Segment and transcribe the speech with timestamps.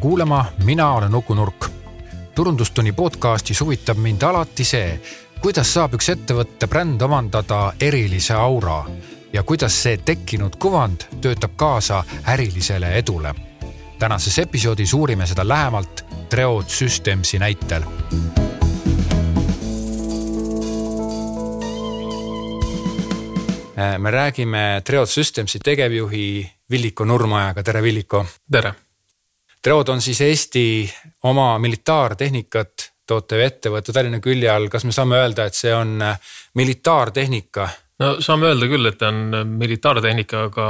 [0.00, 1.66] kuulama, mina olen Uku Nurk.
[2.34, 5.00] turundustunni podcastis huvitab mind alati see,
[5.40, 8.84] kuidas saab üks ettevõtte bränd omandada erilise aura
[9.32, 13.34] ja kuidas see tekkinud kuvand töötab kaasa ärilisele edule.
[13.98, 17.82] tänases episoodis uurime seda lähemalt Treod Systemsi näitel
[23.98, 28.26] me räägime Treod Systemsi tegevjuhi Villiko Nurmajaga, tere Villiko.
[28.52, 28.74] tere
[29.62, 30.64] Treod on siis Eesti
[31.28, 36.34] oma militaartehnikat tootev ettevõte Tallinna külje all, kas me saame öelda, et see on äh,
[36.56, 37.68] militaartehnika?
[38.00, 40.68] no saame öelda küll, et ta on äh, militaartehnika, aga,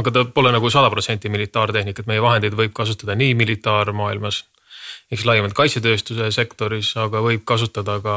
[0.00, 4.42] aga ta pole nagu sada protsenti militaartehnika, et meie vahendeid võib kasutada nii militaarmaailmas
[5.04, 8.16] ehk siis laiemalt kaitsetööstuse sektoris, aga võib kasutada ka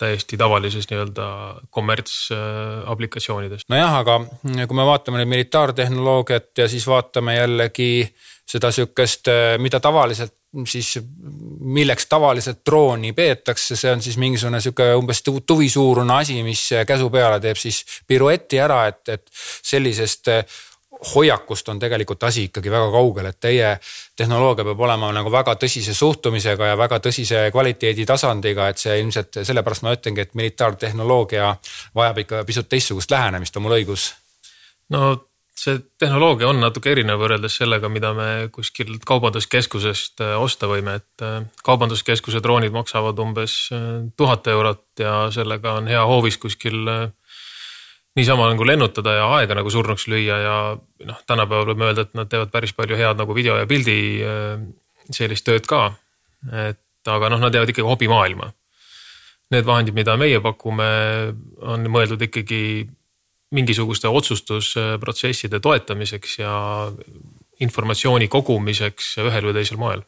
[0.00, 1.26] täiesti tavalises nii-öelda
[1.70, 3.66] kommertsaplikatsioonides.
[3.72, 7.90] nojah, aga kui me vaatame nüüd militaartehnoloogiat ja siis vaatame jällegi
[8.52, 9.30] seda sihukest,
[9.64, 10.34] mida tavaliselt
[10.66, 10.98] siis,
[11.60, 17.40] milleks tavaliselt drooni peetakse, see on siis mingisugune sihuke umbes tuvisuurune asi, mis käsu peale
[17.40, 20.28] teeb siis pirueti ära, et, et sellisest
[21.14, 23.72] hoiakust on tegelikult asi ikkagi väga kaugel, et teie
[24.16, 29.86] tehnoloogia peab olema nagu väga tõsise suhtumisega ja väga tõsise kvaliteeditasandiga, et see ilmselt sellepärast
[29.86, 31.54] ma ütlengi, et militaartehnoloogia
[31.98, 34.12] vajab ikka pisut teistsugust lähenemist, on mul õigus?
[34.92, 35.16] no
[35.62, 41.24] see tehnoloogia on natuke erinev võrreldes sellega, mida me kuskilt kaubanduskeskusest äh, osta võime, et
[41.24, 43.88] äh, kaubanduskeskuse droonid maksavad umbes äh,
[44.18, 46.80] tuhat eurot ja sellega on hea hoovis kuskil
[48.18, 50.56] niisama nagu lennutada ja aega nagu surnuks lüüa ja
[51.08, 53.94] noh, tänapäeval võime öelda, et nad teevad päris palju head nagu video ja pildi
[55.08, 55.94] sellist tööd ka.
[56.66, 58.50] et aga noh, nad jäävad ikkagi hobimaailma.
[59.52, 60.84] Need vahendid, mida meie pakume,
[61.64, 62.60] on mõeldud ikkagi
[63.52, 66.54] mingisuguste otsustusprotsesside toetamiseks ja
[67.60, 70.06] informatsiooni kogumiseks ühel või teisel moel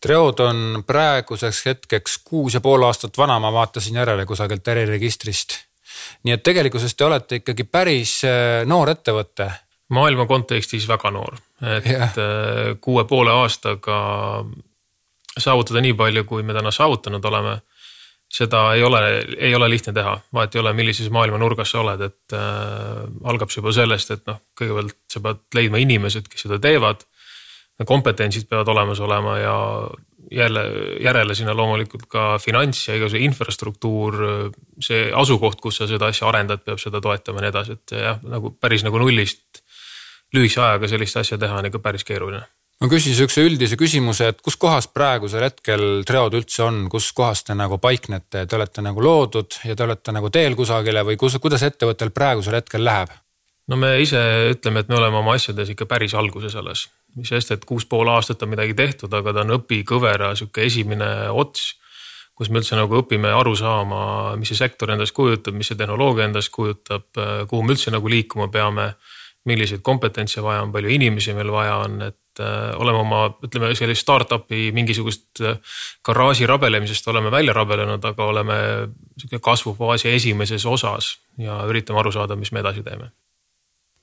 [0.00, 5.58] Treod on praeguseks hetkeks kuus ja pool aastat vana, ma vaatasin järele kusagilt äriregistrist
[6.24, 9.50] nii et tegelikkuses te olete ikkagi päris äh, noor ettevõte.
[9.90, 12.02] maailma kontekstis väga noor, et yeah.
[12.10, 14.44] Äh, kuue poole aastaga
[15.38, 17.60] saavutada nii palju, kui me täna saavutanud oleme
[18.30, 19.00] seda ei ole,
[19.38, 23.50] ei ole lihtne teha, vahet ei ole, millises maailma nurgas sa oled, et äh, algab
[23.50, 27.06] see juba sellest, et noh, kõigepealt sa pead leidma inimesed, kes seda teevad.
[27.86, 29.54] kompetentsid peavad olemas olema ja
[30.30, 30.62] jälle
[31.00, 34.16] järele sinna loomulikult ka finants ja igasugune infrastruktuur,
[34.80, 38.20] see asukoht, kus sa seda asja arendad, peab seda toetama ja nii edasi, et jah,
[38.22, 39.62] nagu päris nagu nullist
[40.34, 42.44] lühikese ajaga sellist asja teha on ikka päris keeruline.
[42.80, 47.44] Ma küsin sihukese üldise küsimuse, et kus kohas praegusel hetkel Treod üldse on, kus kohas
[47.44, 51.36] te nagu paiknete, te olete nagu loodud ja te olete nagu teel kusagile või kus,
[51.42, 53.12] kuidas ettevõttel praegusel hetkel läheb?
[53.70, 54.20] no me ise
[54.50, 56.88] ütleme, et me oleme oma asjades ikka päris alguses alles
[57.18, 61.30] mis sest, et kuus pool aastat on midagi tehtud, aga ta on õpikõvera sihuke esimene
[61.30, 61.76] ots.
[62.40, 66.24] kus me üldse nagu õpime aru saama, mis see sektor endast kujutab, mis see tehnoloogia
[66.24, 67.04] endast kujutab,
[67.50, 68.94] kuhu me üldse nagu liikuma peame.
[69.44, 74.04] milliseid kompetentse vaja on, palju inimesi meil vaja on, et äh, oleme oma, ütleme sellist
[74.04, 75.58] startup'i mingisugust äh,
[76.06, 78.60] garaaži rabelemisest oleme välja rabelenud, aga oleme
[79.18, 83.10] sihuke kasvufaasi esimeses osas ja üritame aru saada, mis me edasi teeme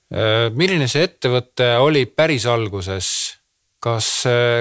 [0.08, 3.10] Äh, milline see ettevõte oli päris alguses?
[3.88, 4.08] kas,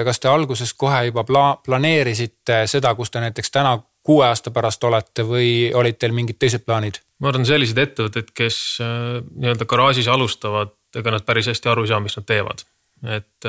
[0.05, 3.71] kas te alguses kohe juba pla-, planeerisite seda, kus te näiteks täna
[4.05, 6.99] kuue aasta pärast olete või olid teil mingid teised plaanid?
[7.19, 11.99] ma arvan, sellised ettevõtted, kes nii-öelda garaažis alustavad, ega nad päris hästi aru ei saa,
[12.03, 12.61] mis nad teevad.
[13.05, 13.47] Et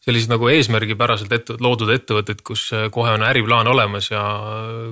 [0.00, 4.24] sellised nagu eesmärgipäraselt ette, loodud ettevõtted, kus kohe on äriplaan olemas ja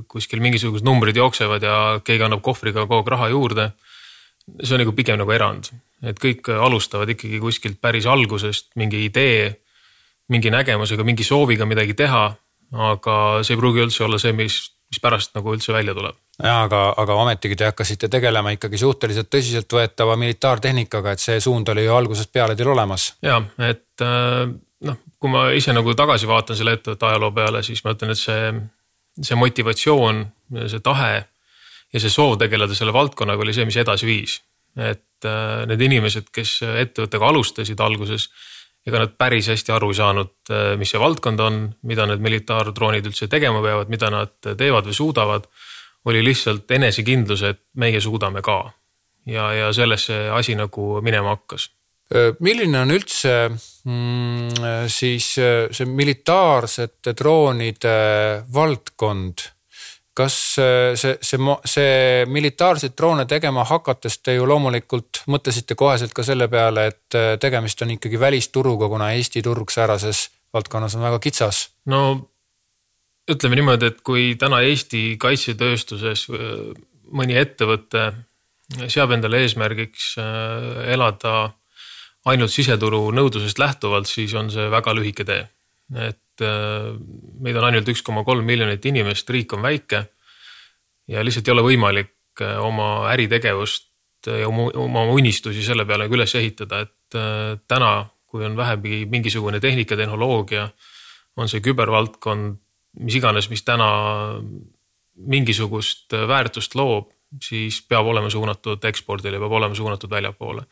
[0.07, 3.71] kuskil mingisugused numbrid jooksevad ja keegi annab kohvriga kogu aeg raha juurde.
[4.63, 5.73] see on nagu pigem nagu erand
[6.07, 9.51] et kõik alustavad ikkagi kuskilt päris algusest mingi idee,
[10.31, 12.29] mingi nägemusega, mingi sooviga midagi teha.
[12.69, 14.59] aga see ei pruugi üldse olla see, mis,
[14.93, 16.19] mis pärast nagu üldse välja tuleb.
[16.43, 21.87] Ja aga, aga ometigi te hakkasite tegelema ikkagi suhteliselt tõsiseltvõetava militaartehnikaga, et see suund oli
[21.87, 23.13] ju algusest peale teil olemas.
[23.23, 24.45] ja, et äh,
[24.89, 28.23] noh, kui ma ise nagu tagasi vaatan selle ettevõtte ajaloo peale, siis ma ütlen, et
[28.23, 28.53] see,
[29.23, 30.27] see motivatsioon,
[30.67, 31.15] see tahe
[31.93, 34.39] ja see soov tegeleda selle valdkonnaga oli see, mis edasi viis
[34.79, 38.29] et äh, need inimesed, kes ettevõttega alustasid alguses,
[38.87, 43.09] ega nad päris hästi aru ei saanud, äh, mis see valdkond on, mida need militaardroonid
[43.11, 45.49] üldse tegema peavad, mida nad teevad või suudavad.
[46.05, 48.61] Oli lihtsalt enesekindlus, et meie suudame ka.
[49.29, 51.69] Ja, ja sellest see asi nagu minema hakkas.
[52.41, 53.33] Milline on üldse
[53.85, 57.99] mm, siis see militaarsete droonide
[58.55, 59.45] valdkond?
[60.17, 66.49] Kas see, see, see militaarseid droone tegema hakates te ju loomulikult mõtlesite koheselt ka selle
[66.51, 70.25] peale, et tegemist on ikkagi välisturuga, kuna Eesti turg säärases
[70.55, 71.69] valdkonnas on väga kitsas.
[71.87, 72.01] no
[73.29, 76.27] ütleme niimoodi, et kui täna Eesti kaitsetööstuses
[77.13, 78.11] mõni ettevõte
[78.93, 81.35] seab endale eesmärgiks elada
[82.29, 85.47] ainult siseturu nõudlusest lähtuvalt, siis on see väga lühike tee.
[85.97, 86.43] et
[87.41, 90.05] meid on ainult üks koma kolm miljonit inimest, riik on väike
[91.09, 93.89] ja lihtsalt ei ole võimalik oma äritegevust
[94.27, 97.19] ja oma, oma unistusi selle peale nagu üles ehitada, et
[97.69, 97.93] täna
[98.29, 100.69] kui on vähemgi mingisugune tehnika, tehnoloogia,
[101.37, 102.59] on see kübervaldkond,
[103.01, 103.89] mis iganes, mis täna
[105.19, 107.11] mingisugust väärtust loob,
[107.43, 110.65] siis peab olema suunatud ekspordile, peab olema suunatud väljapoole.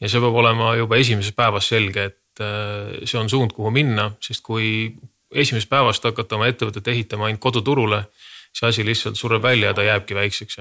[0.00, 4.10] ja see peab olema juba esimesest päevast selge, et äh, see on suund, kuhu minna,
[4.20, 4.92] sest kui
[5.32, 8.04] esimesest päevast hakata oma ettevõtet ehitama ainult koduturule,
[8.52, 10.60] see asi lihtsalt sureb välja ja ta jääbki väikseks.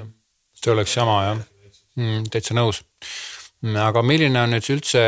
[0.62, 1.39] see oleks jama jah
[1.95, 2.83] mm,, täitsa nõus.
[3.86, 5.01] aga milline on nüüd üldse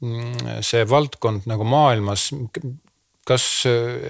[0.00, 2.30] Mm, see valdkond nagu maailmas,
[3.26, 3.44] kas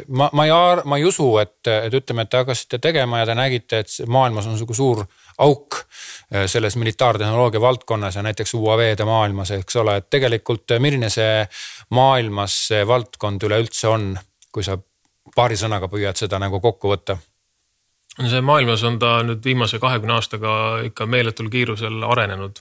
[0.09, 0.53] ma, ma ei,
[0.85, 4.47] ma ei usu, et, et ütleme, et te hakkasite tegema ja te nägite, et maailmas
[4.47, 5.03] on sihuke suur
[5.41, 11.43] auk äh, selles militaartehnoloogia valdkonnas ja näiteks UAV-de maailmas, eks ole, et tegelikult milline see
[11.97, 14.15] maailmas see valdkond üleüldse on,
[14.53, 14.79] kui sa
[15.35, 17.19] paari sõnaga püüad seda nagu kokku võtta?
[18.19, 20.53] no see maailmas on ta nüüd viimase kahekümne aastaga
[20.85, 22.59] ikka meeletul kiirusel arenenud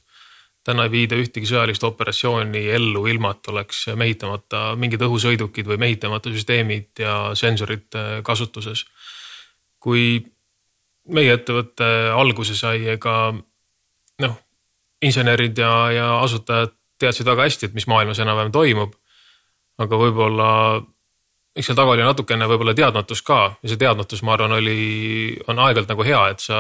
[0.68, 6.32] täna ei viida ühtegi sõjalist operatsiooni ellu, ilma et oleks mehitamata mingid õhusõidukid või mehitamata
[6.34, 8.86] süsteemid ja sensorid äh, kasutuses.
[9.80, 10.20] kui
[11.08, 13.32] meie ettevõte alguse sai, ega
[14.20, 14.36] noh,
[15.02, 18.96] insenerid ja, ja asutajad teadsid väga hästi, et mis maailmas enam-vähem toimub.
[19.80, 20.50] aga võib-olla
[21.56, 23.40] eks seal taga oli natukene võib-olla teadmatus ka.
[23.64, 26.60] Ja see teadmatus, ma arvan, oli, on aeg-ajalt nagu hea, et sa,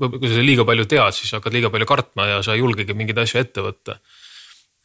[0.00, 3.20] kui sa liiga palju tead, siis hakkad liiga palju kartma ja sa ei julgegi mingeid
[3.24, 3.98] asju ette võtta.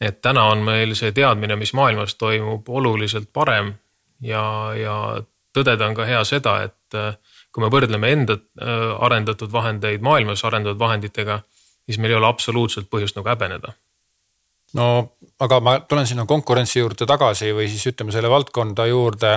[0.00, 3.74] et täna on meil see teadmine, mis maailmas toimub, oluliselt parem.
[4.24, 4.94] Ja, ja
[5.56, 7.16] tõdeda on ka hea seda, et äh,
[7.52, 11.42] kui me võrdleme enda äh, arendatud vahendeid maailmas arendatud vahenditega,
[11.84, 13.74] siis meil ei ole absoluutselt põhjust nagu häbeneda
[14.78, 14.86] no
[15.40, 19.32] aga ma tulen sinna konkurentsi juurde tagasi või siis ütleme selle valdkonda juurde.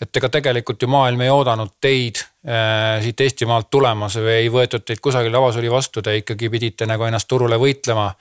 [0.00, 4.84] et ega tegelikult ju maailm ei oodanud teid äh, siit Eestimaalt tulemas või ei võetud
[4.84, 8.12] teid kusagil avasüli vastu, te ikkagi pidite nagu ennast turule võitlema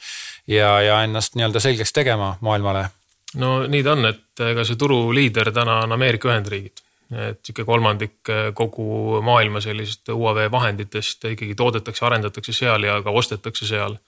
[0.48, 2.88] ja, ja ennast nii-öelda selgeks tegema maailmale.
[3.36, 8.32] no nii ta on, et ega see turuliider täna on Ameerika Ühendriigid et sihuke kolmandik
[8.58, 14.00] kogu maailma sellist UAV vahenditest ikkagi toodetakse, arendatakse seal ja ka ostetakse seal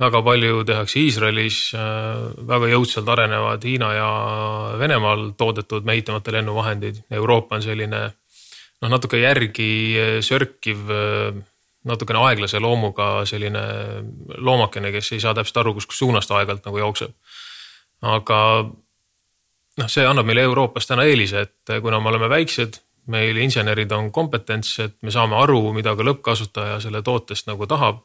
[0.00, 4.08] väga palju tehakse Iisraelis, äh, väga jõudsalt arenevad Hiina ja
[4.78, 7.02] Venemaal toodetud mehitamata lennuvahendid.
[7.10, 11.38] Euroopa on selline noh, natuke järgi äh, sörkiv, äh,
[11.86, 13.62] natukene aeglase loomuga selline
[14.36, 17.14] loomakene, kes ei saa täpselt aru, kus suunast aeg-ajalt nagu jookseb.
[18.02, 18.38] aga
[19.80, 24.10] noh, see annab meile Euroopas täna eelise, et kuna me oleme väiksed, meil insenerid on
[24.12, 28.02] kompetentsed, me saame aru, mida ka lõppkasutaja selle tootest nagu tahab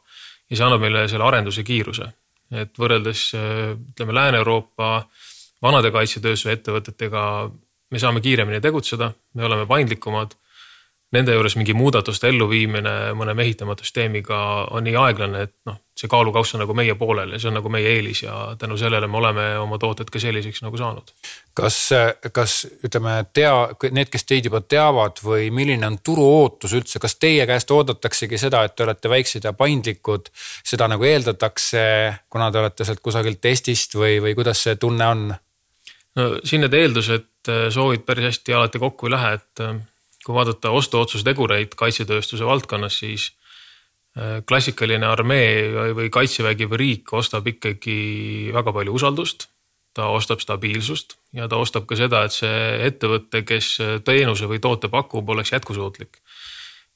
[0.50, 2.12] ja see annab meile selle arenduse kiiruse.
[2.52, 4.88] et võrreldes ütleme Lääne-Euroopa
[5.62, 7.22] vanade kaitsetööstuse ettevõtetega
[7.92, 10.34] me saame kiiremini tegutseda, me oleme paindlikumad
[11.12, 14.38] nende juures mingi muudatuste elluviimine mõne mehitamata süsteemiga
[14.72, 17.68] on nii aeglane, et noh, see kaalukauss on nagu meie poolel ja see on nagu
[17.72, 21.12] meie eelis ja tänu sellele me oleme oma tooted ka selliseks nagu saanud.
[21.54, 21.76] kas,
[22.32, 22.56] kas
[22.88, 23.52] ütleme, tea,
[23.92, 28.40] need, kes teid juba teavad või milline on turu ootus üldse, kas teie käest oodataksegi
[28.40, 30.32] seda, et te olete väiksed ja paindlikud,
[30.64, 31.84] seda nagu eeldatakse,
[32.32, 35.28] kuna te olete sealt kusagilt Eestist või, või kuidas see tunne on?
[36.16, 37.28] no siin need eeldused,
[37.72, 39.66] soovid päris hästi alati kokku ei lähe, et
[40.24, 43.30] kui vaadata ostuotsustegureid kaitsetööstuse valdkonnas, siis
[44.16, 49.48] äh, klassikaline armee või kaitsevägi või riik ostab ikkagi väga palju usaldust.
[49.92, 53.66] ta ostab stabiilsust ja ta ostab ka seda, et see ettevõte, kes
[54.04, 56.22] teenuse või toote pakub, oleks jätkusuutlik.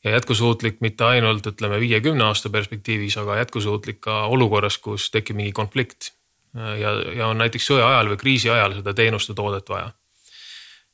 [0.04, 5.52] ja jätkusuutlik mitte ainult ütleme viiekümne aasta perspektiivis, aga jätkusuutlik ka olukorras, kus tekib mingi
[5.52, 6.12] konflikt.
[6.54, 9.92] ja, ja on näiteks sõja ajal või kriisi ajal seda teenust ja toodet vaja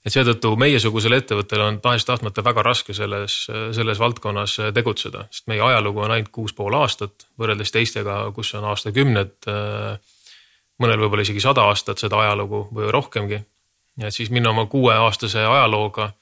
[0.03, 3.45] et seetõttu meiesugusel ettevõttel on tahes-tahtmata väga raske selles,
[3.77, 8.67] selles valdkonnas tegutseda, sest meie ajalugu on ainult kuus pool aastat võrreldes teistega, kus on
[8.73, 9.51] aastakümned.
[10.83, 13.39] mõnel võib-olla isegi sada aastat seda ajalugu või rohkemgi.
[13.99, 16.13] ja et siis minna oma kuueaastase ajalooga,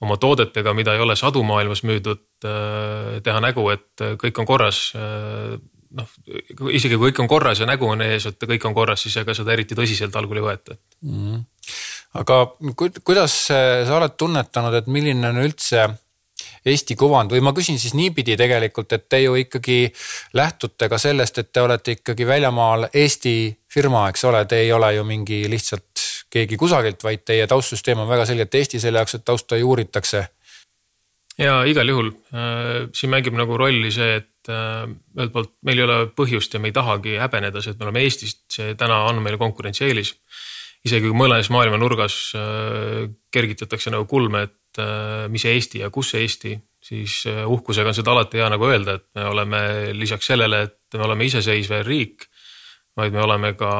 [0.00, 2.20] oma toodetega, mida ei ole sadu maailmas müüdud,
[3.22, 4.92] teha nägu, et kõik on korras
[5.92, 6.08] noh,
[6.72, 9.34] isegi kui kõik on korras ja nägu on ees, et kõik on korras, siis ega
[9.34, 11.16] seda eriti tõsiselt algul ei võeta mm.
[11.16, 11.44] -hmm
[12.20, 12.38] aga
[13.04, 15.88] kuidas sa oled tunnetanud, et milline on üldse
[16.66, 19.88] Eesti kuvand või ma küsin siis niipidi tegelikult, et te ju ikkagi
[20.38, 23.34] lähtute ka sellest, et te olete ikkagi väljamaal Eesti
[23.72, 28.08] firma, eks ole, te ei ole ju mingi lihtsalt keegi kusagilt, vaid teie taustsüsteem on
[28.08, 30.26] väga selgelt Eesti selle jaoks, et tausta juuritakse.
[31.38, 35.84] ja igal juhul äh, siin mängib nagu rolli see, et äh, ühelt poolt meil ei
[35.88, 39.22] ole põhjust ja me ei tahagi häbeneda see, et me oleme Eestist, see täna on
[39.24, 40.14] meil konkurentsieelis.
[40.86, 46.14] Isegi kui mõnes maailma nurgas äh, kergitatakse nagu kulme, et äh, mis Eesti ja kus
[46.18, 49.62] Eesti, siis äh, uhkusega on seda alati hea nagu öelda, et me oleme
[49.94, 52.28] lisaks sellele, et me oleme iseseisev riik
[52.96, 53.70] vaid me oleme ka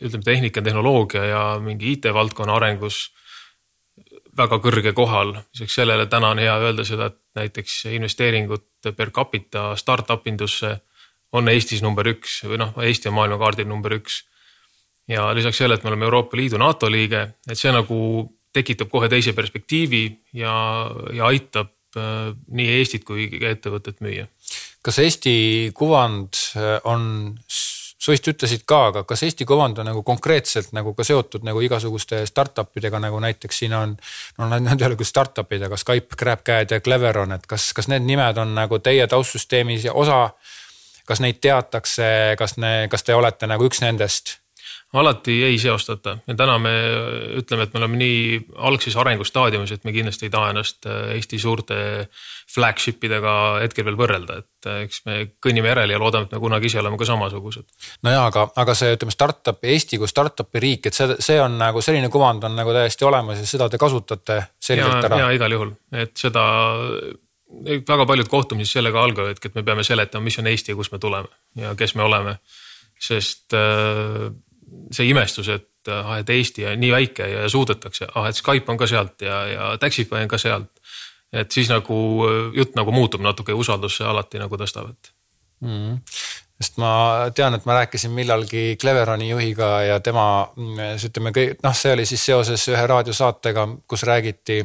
[0.00, 3.10] ütleme, tehnika, tehnoloogia ja mingi IT-valdkonna arengus
[4.36, 5.34] väga kõrge kohal.
[5.52, 10.78] lisaks sellele täna on hea öelda seda, et näiteks investeeringud per capita startup indusse
[11.32, 14.24] on Eestis number üks või noh, Eesti on maailmakaardil number üks.
[15.08, 17.98] Ja lisaks sellele, et me oleme Euroopa Liidu, NATO liige, et see nagu
[18.54, 20.04] tekitab kohe teise perspektiivi
[20.38, 20.54] ja,
[21.12, 24.28] ja aitab äh, nii Eestit kui ka ettevõtet müüa.
[24.84, 25.36] kas Eesti
[25.74, 27.34] kuvand äh, on
[28.04, 31.62] sa vist ütlesid ka, aga kas Eesti kuvand on nagu konkreetselt nagu ka seotud nagu
[31.64, 33.96] igasuguste startup idega, nagu näiteks siin on.
[34.38, 38.04] no nad ei ole küll startup'id, aga Skype, GrabCAD ja Cleveron, et kas, kas need
[38.04, 40.28] nimed on nagu teie taustsüsteemis osa.
[41.04, 42.06] kas neid teatakse,
[42.40, 44.38] kas ne, kas te olete nagu üks nendest?
[44.94, 46.72] Alati ei seostata ja täna me
[47.40, 48.18] ütleme, et me oleme nii
[48.68, 51.78] algses arengustaadiumis, et me kindlasti ei taha ennast äh, Eesti suurte
[52.54, 53.34] flagship idega
[53.64, 56.78] hetkel veel võrrelda, et äh, eks me kõnnime järele ja loodame, et me kunagi ise
[56.82, 57.66] oleme ka samasugused.
[58.06, 61.58] no jaa, aga, aga see ütleme startup, Eesti kui startup'i riik, et see, see on
[61.58, 65.24] nagu selline kuvand on nagu täiesti olemas ja seda te kasutate selgelt ära.
[65.24, 65.74] ja igal juhul,
[66.04, 66.46] et seda
[67.64, 71.02] väga paljud kohtumised sellega algavadki, et me peame seletama, mis on Eesti ja kust me
[71.02, 72.38] tuleme ja kes me oleme.
[73.04, 74.30] sest äh,
[74.92, 78.80] see imestus, et ah, et Eesti on nii väike ja suudetakse, ah, et Skype on
[78.80, 80.70] ka sealt ja, ja Taxify on ka sealt.
[81.34, 81.96] et siis nagu
[82.54, 85.12] jutt nagu muutub natuke ja usaldus alati nagu tõstab, et
[85.60, 85.68] mm.
[85.68, 90.48] -hmm sest ma tean, et ma rääkisin millalgi Cleveroni juhiga ja tema,
[90.96, 94.62] siis ütleme, noh, see oli siis seoses ühe raadiosaatega, kus räägiti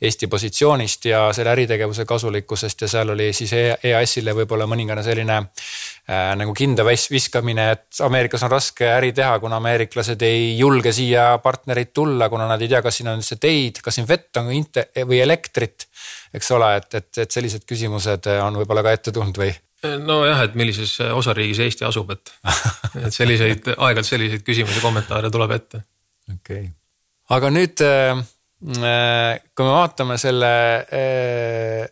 [0.00, 6.30] Eesti positsioonist ja selle äritegevuse kasulikkusest ja seal oli siis EAS-ile võib-olla mõningane selline äh,
[6.38, 11.92] nagu kinda viskamine, et Ameerikas on raske äri teha, kuna ameeriklased ei julge siia partnerid
[11.92, 15.20] tulla, kuna nad ei tea, kas siin on üldse teid, kas siin vett on või
[15.20, 15.88] elektrit.
[16.34, 19.52] eks ole, et, et, et sellised küsimused on võib-olla ka ette tulnud või?
[20.04, 22.32] Nojah, et millises osariigis Eesti asub, et,
[23.02, 25.82] et selliseid, aeg-ajalt selliseid küsimusi, kommentaare tuleb ette.
[26.32, 26.70] okei okay.,
[27.34, 28.22] aga nüüd äh,
[29.54, 30.52] kui me vaatame selle
[30.84, 31.84] äh,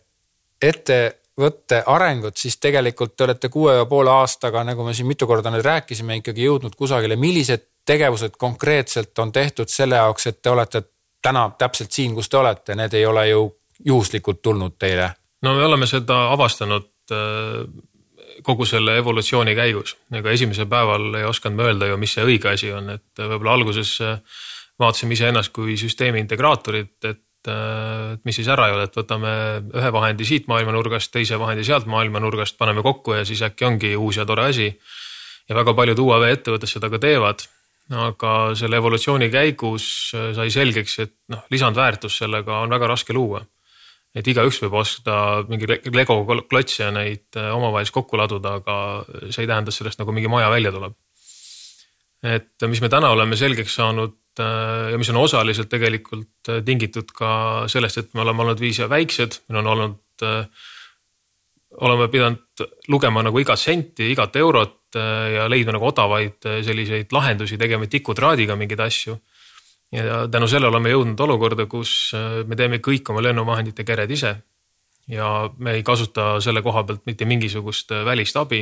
[0.61, 5.51] ettevõtte arengut, siis tegelikult te olete kuue ja poole aastaga, nagu me siin mitu korda
[5.53, 10.85] nüüd rääkisime, ikkagi jõudnud kusagile, millised tegevused konkreetselt on tehtud selle jaoks, et te olete
[11.23, 13.43] täna täpselt siin, kus te olete, need ei ole ju
[13.85, 15.11] juhuslikult tulnud teile?
[15.43, 16.92] no me oleme seda avastanud Äh,
[18.43, 22.51] kogu selle evolutsiooni käigus, ega esimesel päeval ei osanud me öelda ju, mis see õige
[22.53, 24.41] asi on, et võib-olla alguses äh,
[24.79, 29.29] vaatasime iseennast kui süsteemi integraatorit, et et mis siis ära ei ole, et võtame
[29.75, 34.15] ühe vahendi siit maailmanurgast, teise vahendi sealt maailmanurgast, paneme kokku ja siis äkki ongi uus
[34.15, 34.69] ja tore asi.
[35.49, 37.43] ja väga paljud UAV ettevõtted seda ka teevad.
[37.91, 43.43] aga selle evolutsiooni käigus äh, sai selgeks, et noh, lisandväärtust sellega on väga raske luua
[44.13, 45.15] et igaüks võib osta
[45.49, 48.75] mingi Lego klotse ja neid äh, omavahel kokku laduda, aga
[49.29, 50.95] see ei tähenda, et sellest nagu mingi maja välja tuleb.
[52.23, 57.11] et mis me täna oleme selgeks saanud äh, ja mis on osaliselt tegelikult äh, tingitud
[57.15, 59.99] ka sellest, et me oleme olnud viis ja väiksed, meil on olnud,
[61.83, 67.87] oleme pidanud lugema nagu igat senti, igat eurot ja leidma nagu odavaid selliseid lahendusi, tegema
[67.89, 69.17] tikutraadiga mingeid asju
[69.93, 74.35] ja tänu sellele oleme jõudnud olukorda, kus äh, me teeme kõik oma lennuvahendite kered ise.
[75.07, 78.61] ja me ei kasuta selle koha pealt mitte mingisugust äh, välist abi.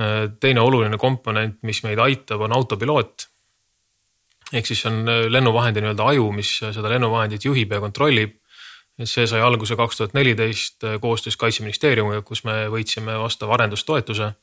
[0.00, 3.28] Äh, teine oluline komponent, mis meid aitab, on autopiloot.
[4.52, 8.38] ehk siis on lennuvahendi nii-öelda aju, mis seda lennuvahendit juhib ja kontrollib.
[9.04, 14.34] see sai alguse kaks tuhat neliteist koostöös kaitseministeeriumiga, kus me võitsime vastava arendustoetuse.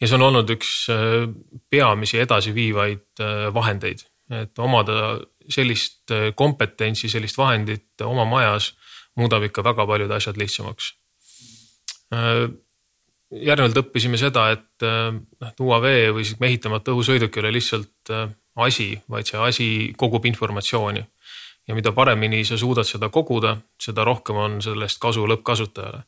[0.00, 0.88] ja see on olnud üks
[1.70, 3.22] peamisi edasiviivaid
[3.54, 8.72] vahendeid et omada sellist äh, kompetentsi, sellist vahendit oma majas
[9.20, 10.92] muudab ikka väga paljud asjad lihtsamaks.
[12.14, 12.46] Äh,
[13.34, 18.14] järgnevalt õppisime seda, et äh, noh, UAV või siis mehitamata õhusõiduk ei ole lihtsalt
[18.64, 21.04] asi, vaid see asi kogub informatsiooni.
[21.68, 26.02] ja mida paremini sa suudad seda koguda, seda rohkem on sellest kasu lõppkasutajale.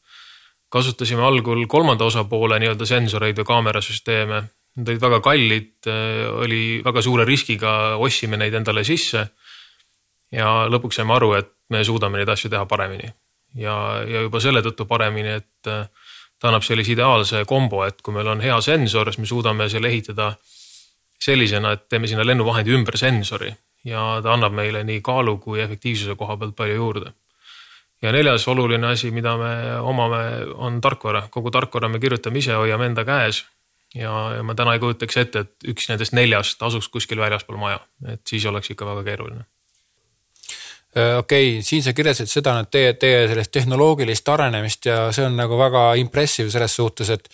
[0.68, 4.42] kasutasime algul kolmanda osapoole nii-öelda sensoreid ja kaamerasüsteeme
[4.76, 9.28] Nad olid väga kallid, äh, oli väga suure riskiga, ostsime neid endale sisse.
[10.32, 13.12] ja lõpuks saime aru, et me suudame neid asju teha paremini
[13.54, 15.86] ja, ja juba selle tõttu paremini, et äh,
[16.38, 19.88] ta annab sellise ideaalse kombo, et kui meil on hea sensor, siis me suudame selle
[19.92, 20.32] ehitada
[21.22, 23.52] sellisena, et teeme sinna lennuvahendi ümber sensori
[23.86, 27.12] ja ta annab meile nii kaalu kui efektiivsuse koha pealt palju juurde.
[28.02, 30.22] ja neljas oluline asi, mida me omame,
[30.54, 33.44] on tarkvara, kogu tarkvara me kirjutame ise, hoiame enda käes.
[33.96, 37.82] Ja, ja ma täna ei kujutaks ette, et üks nendest neljast asuks kuskil väljaspool maja,
[38.12, 39.46] et siis oleks ikka väga keeruline
[40.96, 45.26] Äh, okei okay,, siin sa kirjeldasid seda, et teie, teie sellist tehnoloogilist arenemist ja see
[45.28, 47.28] on nagu väga impressive selles suhtes, et.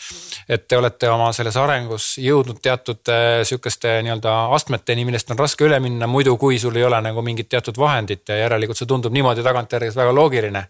[0.49, 5.69] et te olete oma selles arengus jõudnud teatud äh, sihukeste nii-öelda astmeteni, millest on raske
[5.69, 9.15] üle minna, muidu kui sul ei ole nagu mingit teatud vahendit ja järelikult see tundub
[9.15, 10.65] niimoodi tagantjärgi väga loogiline.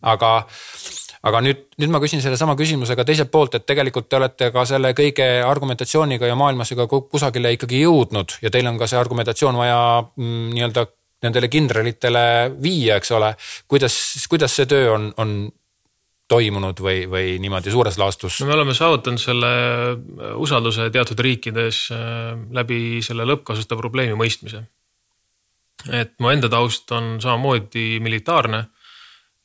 [0.00, 0.30] aga
[1.26, 4.64] aga nüüd, nüüd ma küsin sellesama küsimuse ka teiselt poolt, et tegelikult te olete ka
[4.68, 9.00] selle kõige argumentatsiooniga ja maailmas ju ka kusagile ikkagi jõudnud ja teil on ka see
[9.00, 10.86] argumentatsioon vaja mm, nii-öelda
[11.20, 12.24] nendele kindralitele
[12.62, 13.34] viia, eks ole.
[13.68, 13.94] kuidas,
[14.32, 15.34] kuidas see töö on, on
[16.30, 18.40] toimunud või, või niimoodi suures laastus?
[18.40, 19.52] no me oleme saavutanud selle
[20.40, 24.64] usalduse teatud riikides äh, läbi selle lõppkasutaja probleemi mõistmise.
[25.92, 28.64] et mu enda taust on samamoodi militaarne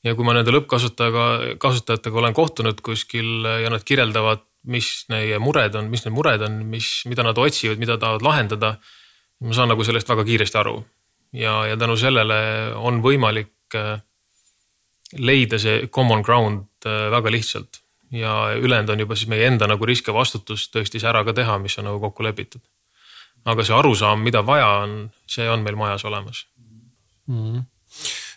[0.05, 5.75] ja kui ma nende lõppkasutajaga, kasutajatega olen kohtunud kuskil ja nad kirjeldavad, mis neie mured
[5.77, 8.77] on, mis need mured on, mis, mida nad otsivad, mida tahavad lahendada.
[9.43, 10.77] ma saan nagu sellest väga kiiresti aru
[11.35, 12.37] ja, ja tänu sellele
[12.75, 13.99] on võimalik äh,
[15.19, 17.81] leida see common ground äh, väga lihtsalt
[18.15, 21.33] ja ülejäänud on juba siis meie enda nagu risk ja vastutus tõesti see ära ka
[21.35, 22.61] teha, mis on nagu kokku lepitud.
[23.45, 26.45] aga see arusaam, mida vaja on, see on meil majas olemas
[27.27, 27.35] mm.
[27.35, 27.63] -hmm.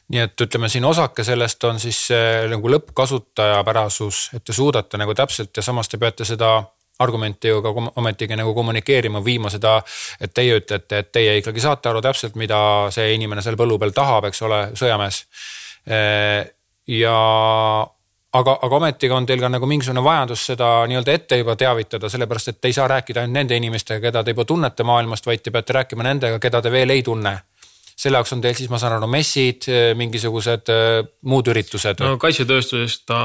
[0.08, 5.14] Nii et ütleme siin osake sellest on siis see nagu lõppkasutajapärasus, et te suudate nagu
[5.14, 6.62] täpselt ja samas te peate seda
[6.98, 9.76] argumente ju ka ometigi nagu kommunikeerima, viima seda,
[10.20, 12.58] et teie ütlete, et teie ikkagi saate aru täpselt, mida
[12.94, 15.20] see inimene seal põllu peal tahab, eks ole, sõjamees.
[16.88, 17.14] ja
[18.32, 22.48] aga, aga ometigi on teil ka nagu mingisugune vajadus seda nii-öelda ette juba teavitada, sellepärast
[22.48, 25.54] et te ei saa rääkida ainult nende inimestega, keda te juba tunnete maailmast, vaid te
[25.54, 27.38] peate rääkima nendega, keda te veel ei tunne
[27.98, 29.66] selle jaoks on teil siis, ma saan aru, messid,
[29.98, 30.70] mingisugused
[31.26, 32.02] muud üritused?
[32.04, 33.18] no kaitsetööstuses ta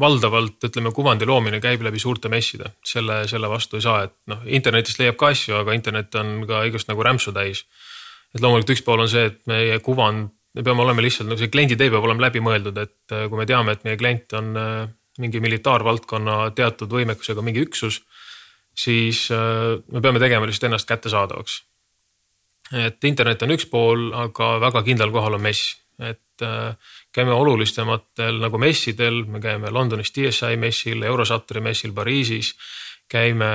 [0.00, 4.42] valdavalt ütleme, kuvandi loomine käib läbi suurte messide, selle, selle vastu ei saa, et noh,
[4.46, 7.64] internetist leiab ka asju, aga internet on ka igast nagu rämpsu täis.
[8.34, 11.52] et loomulikult üks pool on see, et meie kuvand, me peame olema lihtsalt nagu see
[11.52, 14.72] klienditee peab olema läbimõeldud, et äh, kui me teame, et meie klient on äh,
[15.22, 18.00] mingi militaarvaldkonna teatud võimekusega mingi üksus,
[18.74, 21.60] siis äh, me peame tegema lihtsalt ennast kättesaadavaks.
[22.72, 26.42] Et internet on üks pool, aga väga kindlal kohal on mess, et
[27.14, 32.54] käime olulistematel nagu messidel, me käime Londonis DSI messil, Eurosatri messil Pariisis,
[33.10, 33.50] käime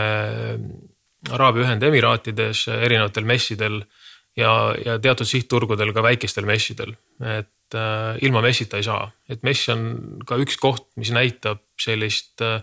[1.28, 3.82] Araabia Ühendemiraatides erinevatel messidel
[4.38, 4.52] ja,
[4.86, 10.22] ja teatud sihtturgudel ka väikestel messidel, et äh, ilma messita ei saa, et mess on
[10.28, 12.62] ka üks koht, mis näitab sellist äh,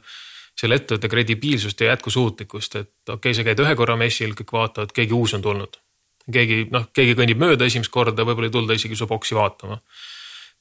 [0.56, 4.94] selle ettevõtte kredibiilsust ja jätkusuutlikkust, et okei okay,, sa käid ühe korra messil, kõik vaatavad,
[4.96, 5.76] keegi uus on tulnud.
[6.32, 9.80] Keegi noh, keegi kõnnib mööda esimest korda, võib-olla ei tulda isegi su boksi vaatama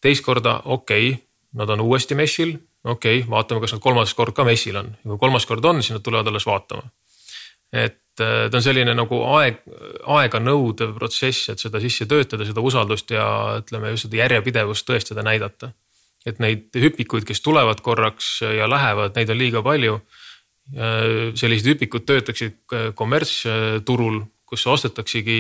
[0.05, 1.21] teist korda, okei okay,,
[1.55, 5.21] nad on uuesti messil, okei okay,, vaatame, kas nad kolmas kord ka messil on kui
[5.21, 6.89] kolmas kord on, siis nad tulevad alles vaatama.
[7.73, 9.63] et äh, ta on selline nagu aeg,
[10.17, 13.25] aega nõudev protsess, et seda sisse töötada, seda usaldust ja
[13.61, 15.71] ütleme just seda järjepidevust tõestada, näidata.
[16.25, 19.99] et neid hüpikuid, kes tulevad korraks ja lähevad, neid on liiga palju.
[21.37, 22.55] sellised hüpikud töötaksid
[22.97, 25.39] kommertsturul, kus ostetaksegi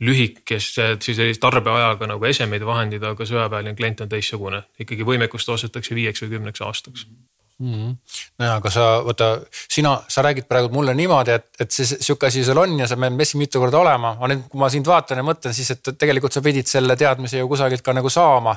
[0.00, 4.62] lühikesed siis sellise tarbeajaga nagu esemeid vahendid, aga sõjaväeline klient on teistsugune.
[4.78, 7.06] ikkagi võimekust ostetakse viieks või kümneks aastaks
[7.58, 7.74] mm.
[7.74, 7.96] -hmm.
[8.38, 9.28] no aga sa vaata,
[9.74, 12.96] sina, sa räägid praegu mulle niimoodi, et, et see sihuke asi sul on ja sa
[12.96, 14.14] pead messi mitu korda olema.
[14.18, 17.38] aga nüüd, kui ma sind vaatan ja mõtlen, siis et tegelikult sa pidid selle teadmise
[17.38, 18.56] ju kusagilt ka nagu saama.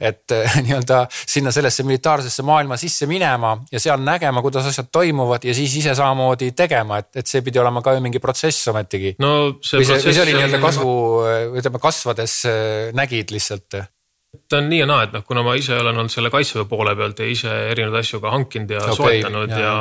[0.00, 5.54] et nii-öelda sinna sellesse militaarsesse maailma sisse minema ja seal nägema, kuidas asjad toimuvad ja
[5.54, 9.16] siis ise samamoodi tegema, et, et see pidi olema ka ju mingi protsess ometigi.
[9.18, 10.94] no see või see, või see oli nii-öelda kasvu,
[11.58, 12.38] ütleme kasvades
[12.96, 13.82] nägid lihtsalt
[14.48, 16.94] ta on nii ja naa, et noh, kuna ma ise olen olnud selle kaitseväe poole
[16.96, 19.74] pealt ja ise erinevaid asju ka hankinud ja okay, soetanud ja, ja,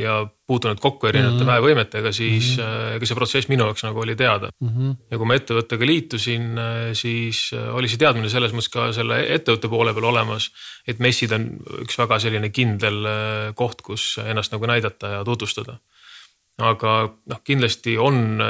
[0.00, 0.14] ja
[0.46, 1.52] puutunud kokku erinevate mm -hmm.
[1.52, 2.96] väevõimetega, siis mm -hmm.
[2.96, 4.68] ega see protsess minu jaoks nagu oli teada mm.
[4.68, 4.96] -hmm.
[5.10, 9.20] ja kui ma ettevõttega liitusin, äh, siis äh, oli see teadmine selles mõttes ka selle
[9.34, 10.50] ettevõtte poole peal olemas.
[10.88, 11.46] et messid on
[11.86, 13.06] üks väga selline kindel
[13.54, 15.78] koht, kus ennast nagu näidata ja tutvustada.
[16.58, 18.40] aga noh, kindlasti on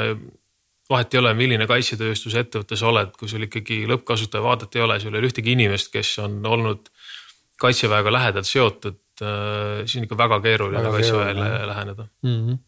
[0.89, 4.99] vahet ei ole, milline kaitsetööstuse ettevõte sa oled, kui sul ikkagi lõppkasutaja vaadet ei ole,
[5.03, 6.87] sul ei ole ühtegi inimest, kes on olnud
[7.59, 12.39] kaitseväega lähedalt seotud, äh, siis on ikka väga keeruline kaitseväele läheneda mm.
[12.39, 12.63] -hmm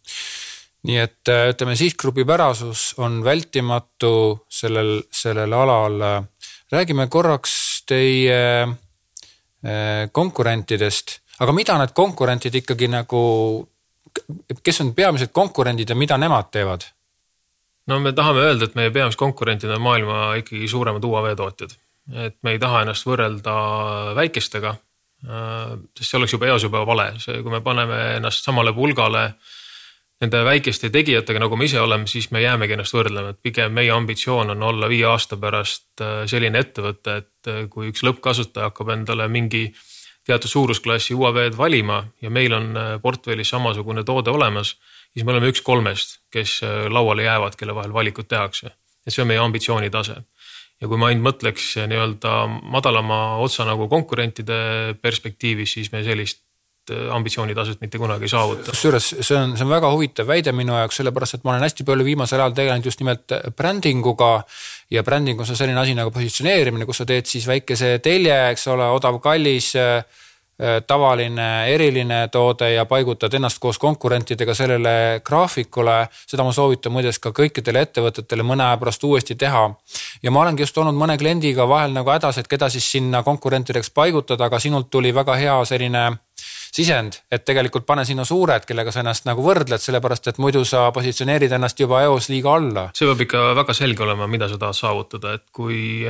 [0.87, 5.99] nii et äh, ütleme, sihtgrupi pärasus on vältimatu sellel, sellel alal.
[6.71, 13.23] räägime korraks teie äh, konkurentidest, aga mida need konkurentid ikkagi nagu
[14.63, 16.85] kes on peamised konkurendid ja mida nemad teevad?
[17.89, 21.77] No me tahame öelda, et meie peamised konkurentid on maailma ikkagi suuremad UAV tootjad.
[22.25, 23.53] et me ei taha ennast võrrelda
[24.17, 24.71] väikestega,
[25.29, 29.27] äh, sest see oleks juba eos juba vale, see, kui me paneme ennast samale pulgale
[30.19, 33.93] nende väikeste tegijatega, nagu me ise oleme, siis me jäämegi ennast võrdlema, et pigem meie
[33.93, 38.89] ambitsioon on olla viie aasta pärast äh, selline ettevõte, et äh, kui üks lõppkasutaja hakkab
[38.95, 39.67] endale mingi
[40.25, 44.75] teatud suurusklassi UAV-d valima ja meil on portfellis samasugune toode olemas
[45.13, 48.75] siis me oleme üks kolmest, kes äh, lauale jäävad, kelle vahel valikud tehakse.
[49.07, 50.17] et see on meie ambitsiooni tase.
[50.81, 52.35] ja kui ma ainult mõtleks äh, nii-öelda
[52.75, 56.43] madalama otsa nagu konkurentide perspektiivis, siis me sellist
[56.91, 58.71] äh, ambitsioonitaset mitte kunagi ei saavuta.
[58.71, 61.87] kusjuures see on, see on väga huvitav väide minu jaoks, sellepärast et ma olen hästi
[61.87, 64.31] palju viimasel ajal tegelenud just nimelt brändinguga.
[64.91, 68.89] ja bränding on selline asi nagu positsioneerimine, kus sa teed siis väikese telje, eks ole,
[68.93, 69.73] odav, kallis
[70.87, 76.07] tavaline eriline toode ja paigutad ennast koos konkurentidega sellele graafikule.
[76.27, 79.69] seda ma soovitan muideks ka kõikidele ettevõtetele mõne aja pärast uuesti teha.
[80.23, 83.89] ja ma olengi just olnud mõne kliendiga vahel nagu hädas, et keda siis sinna konkurentideks
[83.89, 86.11] paigutada, aga sinult tuli väga hea selline
[86.75, 90.87] sisend, et tegelikult pane sinna suured, kellega sa ennast nagu võrdled, sellepärast et muidu sa
[90.95, 92.85] positsioneerid ennast juba eos liiga alla.
[92.95, 96.05] see peab ikka väga selge olema, mida sa tahad saavutada, et kui,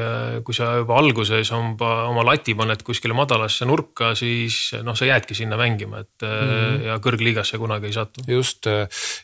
[0.45, 5.37] kui sa juba alguses oma, oma lati paned kuskile madalasse nurka, siis noh, sa jäädki
[5.37, 6.85] sinna mängima, et mm -hmm.
[6.87, 8.23] ja kõrgliigasse kunagi ei satu.
[8.27, 8.67] just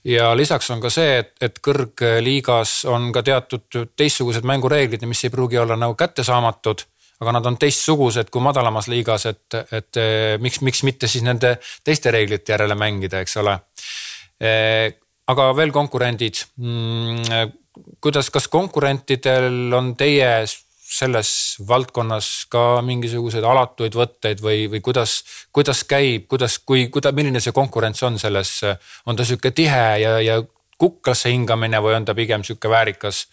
[0.03, 5.29] ja lisaks on ka see, et, et kõrgliigas on ka teatud teistsugused mängureeglid, mis ei
[5.29, 6.85] pruugi olla nagu kättesaamatud
[7.21, 11.55] aga nad on teistsugused kui madalamas liigas, et, et eh, miks, miks mitte siis nende
[11.85, 13.55] teiste reeglite järele mängida, eks ole.
[14.41, 14.89] Eh,
[15.31, 16.43] aga veel konkurendid.
[16.59, 17.55] Mm,
[18.03, 20.45] kuidas, kas konkurentidel on teie
[20.85, 21.29] selles
[21.67, 25.17] valdkonnas ka mingisuguseid alatuid võtteid või, või kuidas,
[25.55, 28.59] kuidas käib, kuidas, kui, kuida-, milline see konkurents on selles,
[29.09, 30.37] on ta sihuke tihe ja, ja
[30.77, 33.25] kuklasse hingamine või on ta pigem sihuke väärikas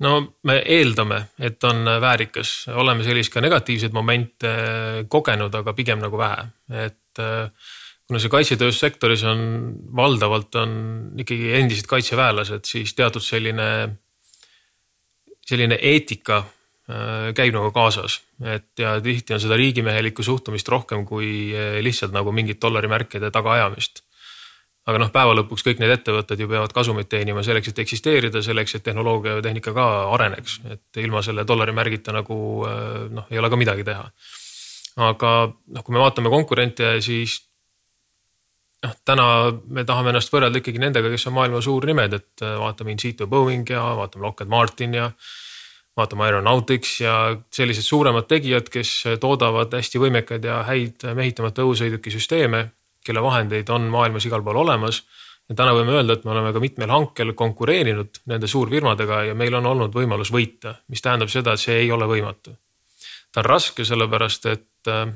[0.00, 0.12] no
[0.48, 4.52] me eeldame, et on väärikas, oleme sellist ka negatiivseid momente
[5.10, 6.46] kogenud, aga pigem nagu vähe,
[6.86, 7.50] et äh,
[8.06, 9.44] kuna see kaitsetööstussektoris on
[9.96, 10.72] valdavalt on
[11.22, 13.68] ikkagi endised kaitseväelased, siis teatud selline,
[15.46, 21.52] selline eetika äh, käib nagu kaasas, et ja tihti on seda riigimehelikku suhtumist rohkem kui
[21.84, 24.04] lihtsalt nagu mingit dollarimärkide tagaajamist
[24.86, 28.74] aga noh, päeva lõpuks kõik need ettevõtted ju peavad kasumit teenima selleks, et eksisteerida, selleks,
[28.76, 33.50] et tehnoloogia ja tehnika ka areneks, et ilma selle dollarimärgita nagu äh, noh, ei ole
[33.52, 34.08] ka midagi teha.
[35.06, 37.38] aga noh, kui me vaatame konkurente, siis
[38.82, 39.28] noh, täna
[39.70, 43.70] me tahame ennast võrrelda ikkagi nendega, kes on maailma suurnimed, et äh, vaatame Insitu Boeing
[43.70, 45.12] ja vaatame Lockheed Martin ja
[45.96, 47.16] vaatame Aeronautics ja
[47.54, 52.66] sellised suuremad tegijad, kes toodavad hästi võimekaid ja häid mehitamata õhusõidukisüsteeme
[53.04, 55.02] kelle vahendeid on maailmas igal pool olemas.
[55.48, 59.54] ja täna võime öelda, et me oleme ka mitmel hankel konkureerinud nende suurfirmadega ja meil
[59.58, 62.54] on olnud võimalus võita, mis tähendab seda, et see ei ole võimatu.
[63.32, 65.08] ta on raske, sellepärast et äh,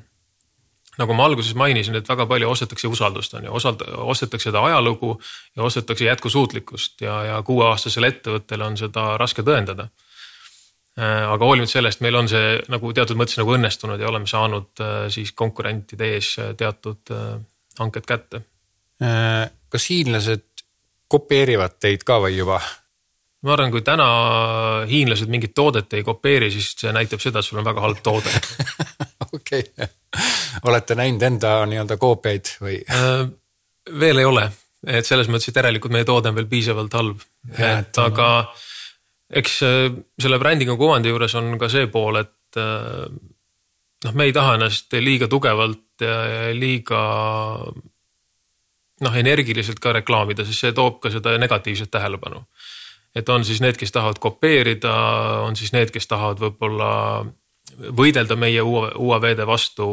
[0.99, 5.14] nagu ma alguses mainisin, et väga palju ostetakse usaldust, on ju, osalt-, ostetakse seda ajalugu
[5.57, 9.88] ja ostetakse jätkusuutlikkust ja, ja kuueaastasele ettevõttele on seda raske tõendada
[10.99, 14.72] äh, aga hoolimata sellest, meil on see nagu teatud mõttes nagu õnnestunud ja oleme saanud
[14.81, 17.14] äh, siis konkurentide ees teatud
[17.81, 18.43] hanked kätte.
[19.03, 20.45] Äh, kas hiinlased
[21.12, 22.61] kopeerivad teid ka või juba?
[23.47, 24.07] ma arvan, kui täna
[24.91, 28.33] hiinlased mingit toodet ei kopeeri, siis see näitab seda, et sul on väga halb toode.
[29.37, 29.62] okei,
[30.67, 32.81] olete näinud enda nii-öelda koopiaid või?
[32.91, 33.23] Äh,
[34.01, 34.49] veel ei ole,
[34.89, 37.23] et selles mõttes, et järelikult meie toode on veel piisavalt halb,
[37.55, 38.31] et aga
[39.31, 39.79] eks äh,
[40.19, 45.29] selle brändingu kuvandi juures on ka see pool, et noh, me ei taha ennast liiga
[45.31, 45.86] tugevalt
[46.56, 47.02] liiga
[49.04, 52.44] noh, energiliselt ka reklaamida, sest see toob ka seda negatiivset tähelepanu.
[53.16, 54.92] et on siis need, kes tahavad kopeerida,
[55.46, 57.24] on siis need, kes tahavad võib-olla
[57.96, 59.88] võidelda meie UAV-de vastu.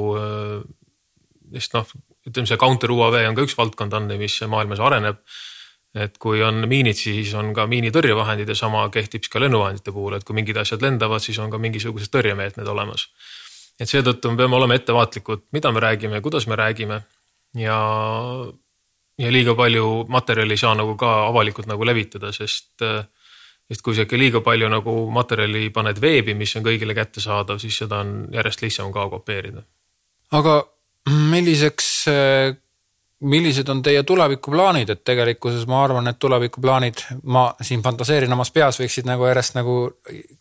[1.54, 1.88] sest noh,
[2.28, 5.20] ütleme see counter UAV on ka üks valdkond on, mis maailmas areneb.
[5.94, 10.16] et kui on miinid, siis on ka miinitõrjevahendid ja sama kehtib siis ka lennuvahendite puhul,
[10.18, 13.12] et kui mingid asjad lendavad, siis on ka mingisugused tõrjemeetmed olemas
[13.80, 17.02] et seetõttu me peame olema ettevaatlikud, mida me räägime ja kuidas me räägime
[17.58, 17.80] ja,
[19.18, 22.84] ja liiga palju materjali ei saa nagu ka avalikult nagu levitada, sest
[23.64, 27.78] sest kui sa ikka liiga palju nagu materjali paned veebi, mis on kõigile kättesaadav, siis
[27.80, 29.64] seda on järjest lihtsam ka kopeerida.
[30.32, 30.64] aga
[31.32, 31.90] milliseks
[33.24, 38.80] millised on teie tulevikuplaanid, et tegelikkuses ma arvan, et tulevikuplaanid, ma siin fantaseerin omas peas,
[38.82, 39.78] võiksid nagu järjest nagu,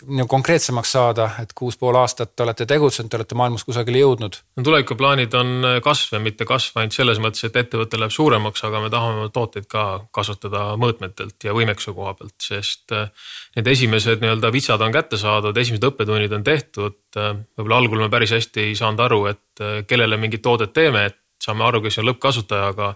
[0.08, 4.38] nagu konkreetsemaks saada, et kuus pool aastat olete tegutsenud, te olete maailmas kusagile jõudnud.
[4.56, 8.82] no tulevikuplaanid on kasv ja mitte kasv ainult selles mõttes, et ettevõte läheb suuremaks, aga
[8.82, 13.10] me tahame tooteid ka kasvatada mõõtmetelt ja võimekuse koha pealt, sest äh,
[13.56, 16.98] need esimesed nii-öelda vitsad on kätte saadud, esimesed õppetunnid on tehtud.
[17.16, 21.06] Äh, võib-olla algul me päris hästi ei saanud aru, et äh, kellele mingit toodet teeme,
[21.10, 22.92] et saame aru, kes on lõppkasutaja, aga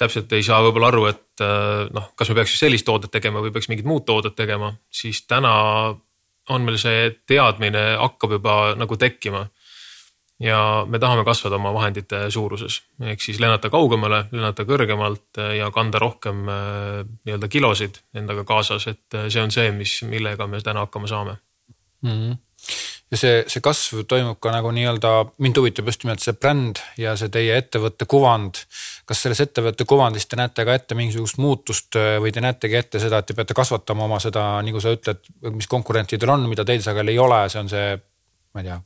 [0.00, 3.52] täpselt ei saa võib-olla aru, et äh, noh, kas me peaks sellist toodet tegema või
[3.54, 5.52] peaks mingit muud toodet tegema, siis täna
[6.50, 9.48] on meil see teadmine hakkab juba nagu tekkima.
[10.40, 16.00] ja me tahame kasvada oma vahendite suuruses, ehk siis lennata kaugemale, lennata kõrgemalt ja kanda
[16.00, 21.12] rohkem äh, nii-öelda kilosid endaga kaasas, et see on see, mis, millega me täna hakkama
[21.12, 21.36] saame
[22.02, 22.10] mm.
[22.10, 22.38] -hmm
[23.10, 27.16] ja see, see kasv toimub ka nagu nii-öelda, mind huvitab just nimelt see bränd ja
[27.18, 28.62] see teie ettevõtte kuvand.
[29.10, 33.02] kas selles ettevõtte kuvandis te näete ka ette mingisugust muutust äh, või te näetegi ette
[33.02, 36.82] seda, et te peate kasvatama oma seda, nagu sa ütled, mis konkurentidel on, mida teil
[36.84, 37.90] sageli ei ole, see on see
[38.50, 38.76] ma ei tea,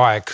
[0.00, 0.30] aeg,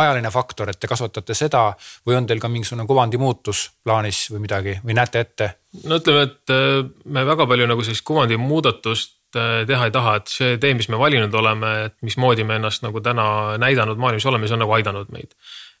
[0.00, 1.66] ajaline faktor, et te kasvatate seda
[2.08, 5.50] või on teil ka mingisugune kuvandi muutus plaanis või midagi või näete ette?
[5.84, 10.30] no ütleme, et äh, me väga palju nagu sellist kuvandi muudatust teha ei taha, et
[10.30, 14.48] see tee, mis me valinud oleme, et mismoodi me ennast nagu täna näidanud maailmas oleme,
[14.48, 15.34] see on nagu aidanud meid.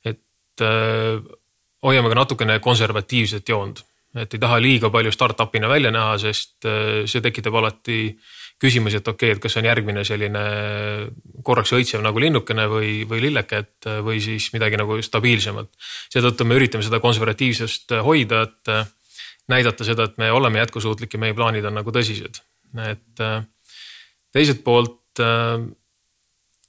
[0.04, 1.22] et äh,
[1.82, 3.82] hoiame ka natukene konservatiivset joont,
[4.16, 7.98] et ei taha liiga palju startup'ina välja näha, sest äh, see tekitab alati
[8.62, 10.42] küsimusi, et okei okay,, et kas see on järgmine selline
[11.42, 15.70] korraks õitsev nagu linnukene või, või lilleke, et või siis midagi nagu stabiilsemat.
[16.14, 18.72] seetõttu me üritame seda konservatiivsust hoida, et
[19.50, 22.38] näidata seda, et me oleme jätkusuutlik ja meie plaanid on nagu tõsised
[22.80, 23.42] et äh,
[24.32, 25.58] teiselt poolt äh,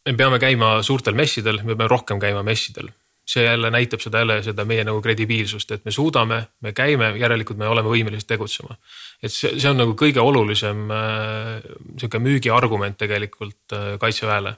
[0.03, 2.91] me peame käima suurtel messidel, me peame rohkem käima messidel.
[3.23, 7.57] see jälle näitab seda jälle seda meie nagu kredibiilsust, et me suudame, me käime, järelikult
[7.57, 8.75] me oleme võimelised tegutsema.
[9.23, 11.61] et see, see on nagu kõige olulisem äh,
[11.97, 14.57] sihuke müügiargument tegelikult kaitseväele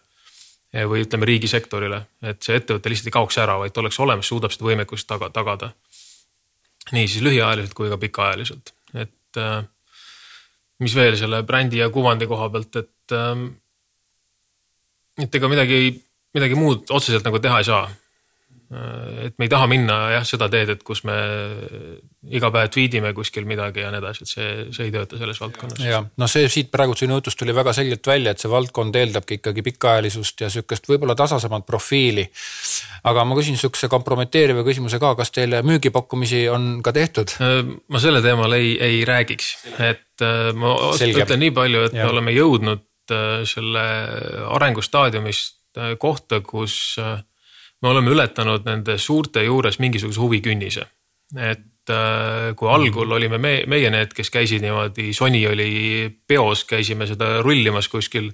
[0.89, 4.65] või ütleme riigisektorile, et see ettevõte lihtsalt ei kaoks ära, vaid oleks olemas, suudab seda
[4.65, 5.69] võimekust taga, tagada.
[6.91, 9.39] nii siis lühiajaliselt kui ka pikaajaliselt, et
[10.83, 13.15] mis veel selle brändi ja kuvandi koha pealt, et.
[13.15, 13.47] Ähm,
[15.21, 15.93] et ega midagi,
[16.35, 17.85] midagi muud otseselt nagu teha ei saa.
[18.65, 21.15] Et me ei taha minna jah seda teed, et kus me
[22.33, 25.39] iga päev tweet ime kuskil midagi ja nii edasi, et see, see ei tööta selles
[25.41, 25.81] valdkonnas.
[25.85, 29.37] ja noh, see siit praegu sinu jutust tuli väga selgelt välja, et see valdkond eeldabki
[29.39, 32.25] ikkagi pikaajalisust ja sihukest võib-olla tasasemat profiili.
[33.05, 37.35] aga ma küsin sihukese kompromiteeriva küsimuse ka, kas teile müügipakkumisi on ka tehtud?
[37.45, 37.61] Äh,
[37.93, 41.21] ma selle teemal ei, ei räägiks, et äh, ma Selge.
[41.27, 42.07] ütlen nii palju, et ja.
[42.07, 43.85] me oleme jõudnud äh, selle
[44.57, 45.61] arengustaadiumist
[45.99, 46.95] kohta, kus
[47.81, 50.85] me oleme ületanud nende suurte juures mingisuguse huvikünnise.
[51.37, 57.05] et Äh, kui algul olime me, meie need, kes käisid niimoodi, Sony oli peos, käisime
[57.05, 58.31] seda rullimas kuskil.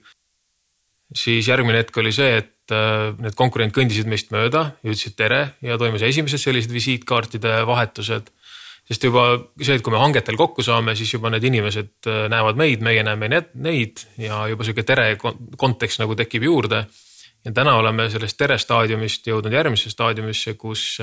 [1.11, 5.41] siis järgmine hetk oli see, et äh, need konkurendid kõndisid meist mööda ja ütlesid tere
[5.59, 8.31] ja toimus esimesed sellised visiitkaartide vahetused.
[8.87, 9.25] sest juba
[9.59, 13.03] see, et kui me hangetel kokku saame, siis juba need inimesed äh, näevad meid, meie
[13.03, 15.17] näeme neid ja juba sihuke tere
[15.57, 16.85] kontekst nagu tekib juurde.
[17.45, 20.99] Ja täna oleme sellest tere staadiumist jõudnud järgmisse staadiumisse, kus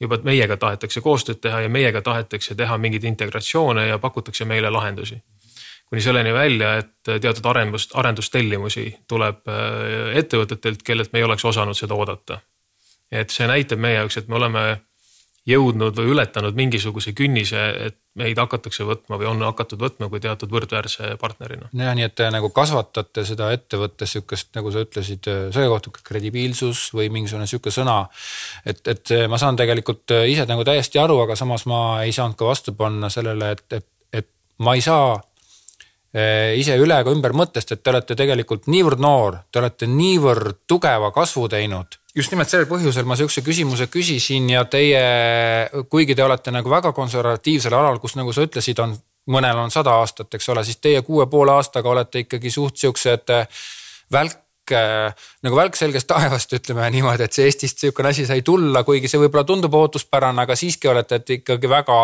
[0.00, 5.22] juba meiega tahetakse koostööd teha ja meiega tahetakse teha mingeid integratsioone ja pakutakse meile lahendusi.
[5.90, 11.74] kuni selleni välja, et teatud arendust, arendustellimusi tuleb äh, ettevõtetelt, kellelt me ei oleks osanud
[11.74, 12.40] seda oodata.
[13.12, 14.80] et see näitab meie jaoks, et me oleme
[15.48, 20.50] jõudnud või ületanud mingisuguse künnise, et meid hakatakse võtma või on hakatud võtma kui teatud
[20.52, 21.70] võrdväärse partnerina.
[21.72, 26.90] jah, nii et te nagu kasvatate seda ettevõttes sihukest, nagu sa ütlesid, selle kohta kredibiilsus
[26.96, 28.02] või mingisugune sihuke sõna.
[28.66, 32.50] et, et ma saan tegelikult ise nagu täiesti aru, aga samas ma ei saanud ka
[32.50, 35.16] vastu panna sellele, et, et, et ma ei saa
[36.58, 41.12] ise üle ega ümber mõttest, et te olete tegelikult niivõrd noor, te olete niivõrd tugeva
[41.14, 45.00] kasvu teinud just nimelt sellel põhjusel ma sihukese küsimuse küsisin ja teie,
[45.90, 48.96] kuigi te olete nagu väga konservatiivsel alal, kus nagu sa ütlesid, on,
[49.30, 53.34] mõnel on sada aastat, eks ole, siis teie kuue poole aastaga olete ikkagi suht siuksed
[54.10, 58.84] välk Äh, nagu välk selgest taevast, ütleme niimoodi, et see Eestist sihukene asi sai tulla,
[58.86, 61.96] kuigi see võib-olla tundub ootuspärane, aga siiski olete ikkagi väga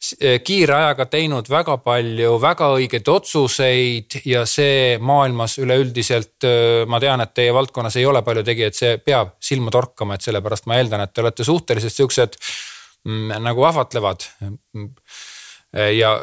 [0.00, 7.20] kiire ajaga teinud väga palju väga õigeid otsuseid ja see maailmas üleüldiselt, äh, ma tean,
[7.20, 11.04] et teie valdkonnas ei ole palju tegijaid, see peab silma torkama, et sellepärast ma eeldan,
[11.04, 12.38] et te olete suhteliselt siuksed
[13.04, 14.24] mm, nagu ahvatlevad.
[15.96, 16.14] ja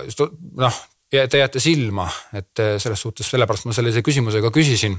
[0.64, 4.98] noh, te jääte silma, et selles suhtes, sellepärast ma sellise küsimuse ka küsisin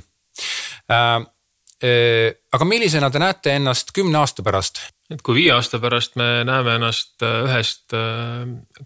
[1.78, 4.80] aga millisena te näete ennast kümne aasta pärast?
[5.12, 7.94] et kui viie aasta pärast me näeme ennast ühest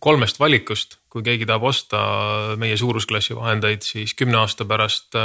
[0.01, 2.03] kolmest valikust, kui keegi tahab osta
[2.61, 5.17] meie suurusklassi vahendeid, siis kümne aasta pärast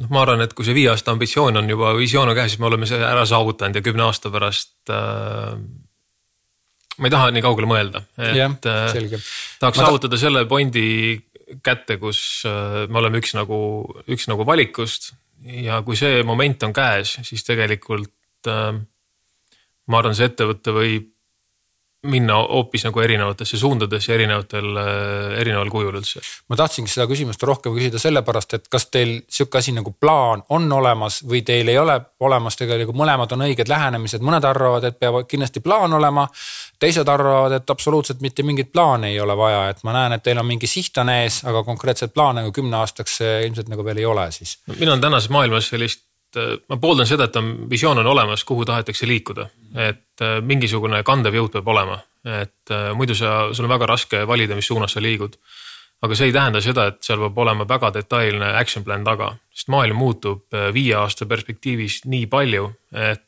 [0.00, 2.62] noh, ma arvan, et kui see viie aasta ambitsioon on juba, visioon on käes, siis
[2.62, 5.54] me oleme selle ära saavutanud ja kümne aasta pärast äh,
[6.96, 8.98] ma ei taha nii kaugele mõelda, et ja, äh,
[9.60, 10.22] tahaks ma saavutada ta...
[10.26, 10.86] selle pointi
[11.64, 13.58] kätte, kus äh, me oleme üks nagu,
[14.10, 15.14] üks nagu valikust
[15.46, 18.72] ja kui see moment on käes, siis tegelikult äh,
[19.86, 21.12] ma arvan, see ettevõte võib
[22.06, 26.22] minna hoopis nagu erinevatesse suundadesse erinevatel, äh, erineval kujul üldse.
[26.48, 30.72] ma tahtsingi seda küsimust rohkem küsida sellepärast, et kas teil sihuke asi nagu plaan on
[30.72, 35.22] olemas või teil ei ole olemas, tegelikult mõlemad on õiged lähenemised, mõned arvavad, et peab
[35.28, 36.28] kindlasti plaan olema.
[36.78, 40.38] teised arvavad, et absoluutselt mitte mingit plaani ei ole vaja, et ma näen, et teil
[40.38, 44.04] on mingi siht on ees, aga konkreetset plaane nagu kümne aastaks ilmselt nagu veel ei
[44.04, 44.58] ole siis.
[44.78, 46.05] mina olen tänases maailmas sellist
[46.68, 51.36] ma pooldan seda, et on visioon on olemas, kuhu tahetakse liikuda, et äh, mingisugune kandev
[51.38, 55.02] jõud peab olema, et äh, muidu sa, sul on väga raske valida, mis suunas sa
[55.02, 55.38] liigud.
[56.02, 59.70] aga see ei tähenda seda, et seal peab olema väga detailne action plan taga, sest
[59.72, 63.22] maailm muutub äh, viie aasta perspektiivis nii palju, et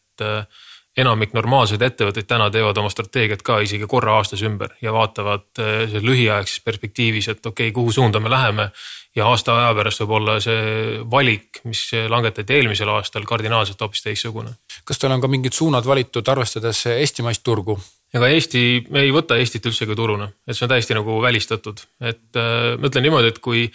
[0.98, 5.60] enamik normaalseid ettevõtteid täna teevad oma strateegiat ka isegi korra aastas ümber ja vaatavad
[6.02, 8.70] lühiaegses perspektiivis, et okei okay,, kuhu suunda me läheme.
[9.16, 11.80] Ja aasta aja pärast võib olla see valik, mis
[12.12, 14.52] langetati eelmisel aastal kardinaalselt hoopis teistsugune.
[14.84, 17.78] kas teil on ka mingid suunad valitud, arvestades eestimaist turgu?
[18.14, 22.40] ega Eesti, me ei võta Eestit üldsegi turuna, et see on täiesti nagu välistatud, et
[22.40, 23.66] äh, ma ütlen niimoodi, et kui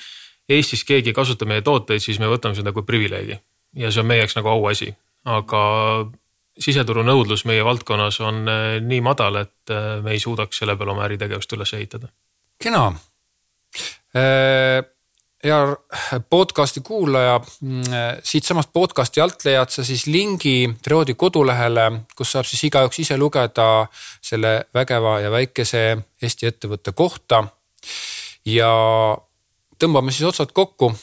[0.49, 3.37] Eestis keegi kasutab meie tooteid, siis me võtame seda kui privileegi.
[3.79, 4.89] Ja see on meie jaoks nagu auasi,
[5.29, 5.61] aga
[6.59, 10.95] siseturu nõudlus meie valdkonnas on äh, nii madal, et äh, me ei suudaks selle peale
[10.95, 12.11] oma äritegevust üles ehitada.
[12.61, 12.87] kena
[14.13, 14.83] äh
[15.43, 17.39] hea podcast'i kuulaja,
[18.23, 23.67] siitsamast podcast'i alt leiad sa siis lingi Treodi kodulehele, kus saab siis igaüks ise lugeda
[24.23, 25.83] selle vägeva ja väikese
[26.21, 27.43] Eesti ettevõtte kohta.
[28.45, 28.71] ja
[29.79, 30.93] tõmbame siis otsad kokku.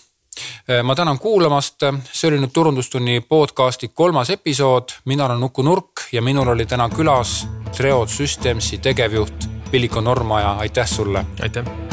[0.85, 6.23] Ma tänan kuulamast, see oli nüüd Turundustunni podcast'i kolmas episood, mina olen Uku Nurk ja
[6.23, 11.27] minul oli täna külas Treod Systemsi tegevjuht Pilliko Normaja, aitäh sulle.
[11.43, 11.90] aitäh